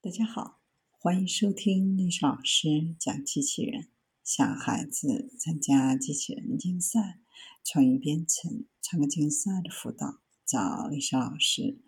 [0.00, 0.60] 大家好，
[1.00, 3.88] 欢迎收听历史老师讲机器人。
[4.22, 7.18] 小孩子参加机器人竞赛、
[7.64, 11.80] 创意编程、创客竞赛的辅导，找历史老师。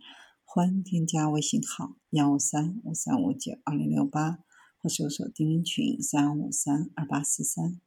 [0.45, 4.41] 欢迎添加微信号幺五三五三五九二零六八，
[4.79, 7.81] 或搜索钉钉群三五三二八四三。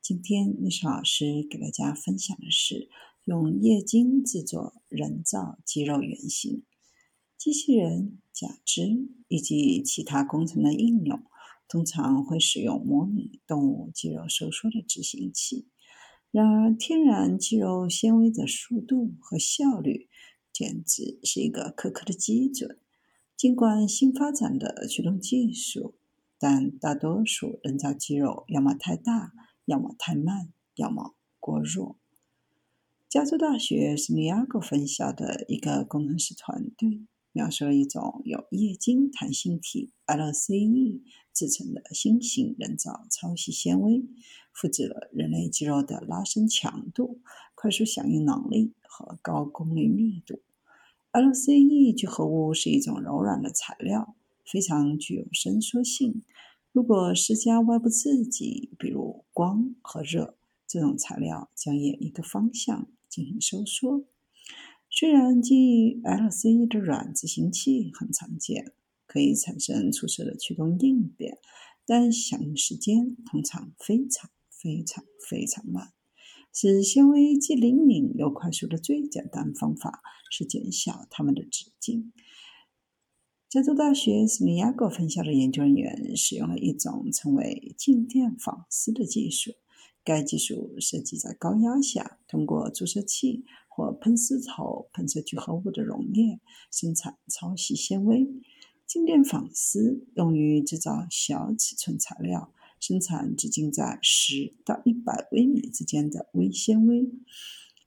[0.00, 2.88] 今天历史老师给大家分享的是
[3.24, 6.64] 用液晶制作人造肌肉原型。
[7.38, 11.22] 机器人、假肢以及其他工程的应用，
[11.68, 15.68] 通常会使用模拟动物肌肉收缩的执行器。
[16.32, 20.08] 然而，天然肌肉纤维的速度和效率
[20.52, 22.78] 简直是一个苛刻的基准。
[23.36, 25.94] 尽管新发展的驱动技术，
[26.38, 29.32] 但大多数人造肌肉要么太大，
[29.66, 31.98] 要么太慢，要么过弱。
[33.08, 37.06] 加州大学圣地亚哥分校的一个工程师团队。
[37.36, 41.02] 描述了一种由液晶弹性体 （LCE）
[41.34, 44.06] 制成的新型人造超细纤维，
[44.54, 47.20] 复制了人类肌肉的拉伸强度、
[47.54, 50.40] 快速响应能力和高功率密度。
[51.12, 56.22] LCE 聚合物是一种柔软的材料，非常具有伸缩性。
[56.72, 64.06] 如果施加外部刺激，比如光和热，这种材料将沿一个方向进行收缩。
[64.98, 68.72] 虽然基于 LCE 的软执行器很常见，
[69.06, 71.36] 可以产生出色的驱动应变，
[71.84, 75.92] 但响应时间通常非常非常非常慢。
[76.50, 82.14] 使纤维既灵敏又快速的最简单方法是减小它们的直径。
[83.50, 89.52] 加州大学斯米亚戈分校的研究人员使用了一种称为静电纺丝的技术，
[90.06, 93.44] 该技术设计在高压下通过注射器。
[93.68, 96.40] 或喷丝头喷射聚合物的溶液
[96.72, 98.26] 生产超细纤维。
[98.86, 107.10] 静电纺丝用于制造小尺寸材料，生产直径在十到一百微米之间的微纤维。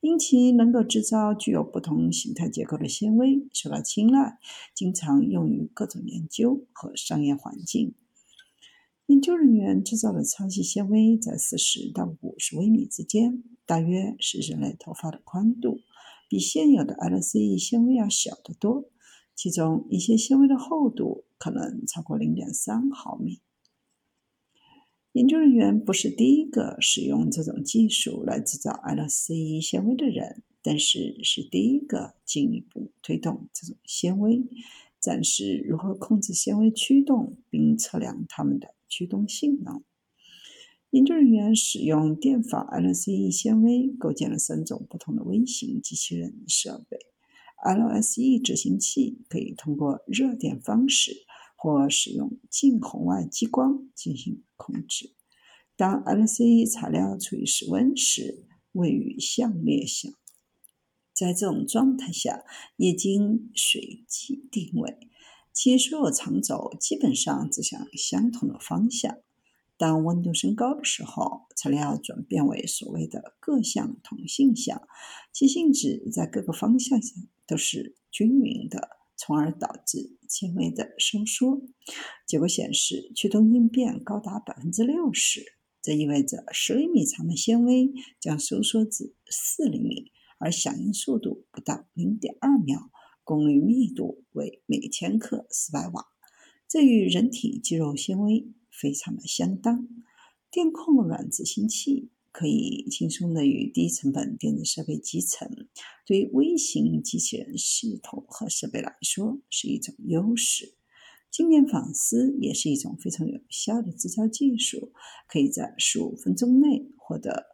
[0.02, 4.38] 因其能够制造具有不同形态结构的纤维，受到青睐，
[4.76, 7.96] 经常用于各种研究和商业环境。
[9.10, 15.80] 研究人员制造的超细纤维在四十到五十微米之间，大约是人类头发的宽度，
[16.30, 18.92] 比现有的 LCE 纤维要小得多。
[19.34, 23.40] 其中一些纤维的厚度可能超过零点三毫米。
[25.14, 34.46] 研究人员不是第一个使用这种技术来制造 LCE 纤维的人，但是是第一个进一步推动这种纤维，
[35.00, 38.76] 展示如何控制纤维驱动，并测量它们的。
[38.90, 39.84] 驱动性能。
[40.90, 46.98] 研究人员使用电法 LCE 纤维构建了三种不同的微型机器人设备。
[47.64, 55.14] LSE 执行器可以通过热电方式或使用近红外激光进行控制。
[55.76, 60.10] 当 LCE 材料处于室温时，位于相列下。
[61.14, 62.44] 在这种状态下，
[62.78, 65.09] 液晶随机定位。
[65.62, 69.18] 其所有长轴基本上指向相同的方向。
[69.76, 74.82] 当温度升高的时候，材料转变为所谓的各项同性相，
[75.34, 78.88] 其性质在各个方向上都是均匀的，
[79.18, 81.62] 从而导致纤维的收缩。
[82.26, 85.44] 结果显示，驱动应变高达百分之六十，
[85.82, 87.92] 这意味着十厘米长的纤维
[88.22, 92.90] 将收缩至四厘米，而响应速度不到零点二秒。
[93.30, 96.08] 功率密度为每千克四百瓦，
[96.68, 99.88] 这与人体肌肉纤维非常的相当。
[100.50, 105.68] 电控软执行器可以轻松的与低成本电子设备集成，
[106.08, 110.74] 对微型机器人系统和设备来说是一种优势。
[111.30, 114.92] 静电纺丝也是一种非常有效的制造技术，
[115.28, 117.46] 可以在十五分钟内获得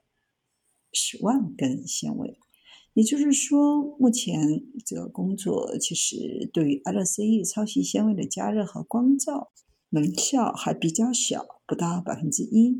[0.93, 2.39] 十万根纤维。
[2.95, 9.51] 也就是说，目前这个工作其实对于 LCE 超细纤维的加热和光照
[9.89, 12.79] 能效还比较小，不到百分之一。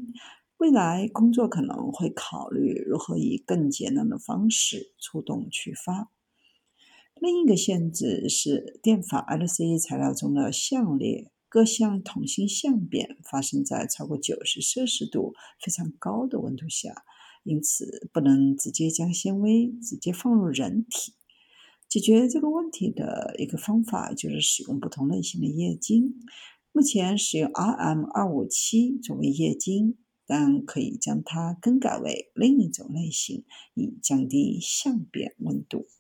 [0.56, 6.10] 未来工作可能会考虑如何以更节能的方式出动去发。
[7.19, 17.04] 另一个限制是，电法 LCE 材料中的相列各项同心相变发生在超过九十摄氏度非常高的温度下。
[17.45, 21.13] 因此，不能直接将纤维直接放入人体。
[21.88, 26.15] 解决这个问题的一个方法就是使用不同类型的液晶。
[26.71, 29.95] 目前使用 RM 二五七作为液晶，
[30.25, 33.45] 但可以将它更改为另一种类型，
[33.75, 35.86] 以降低相变温度。